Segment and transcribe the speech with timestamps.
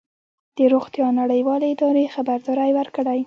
[0.57, 3.19] د روغتیا نړیوالې ادارې خبرداری ورکړی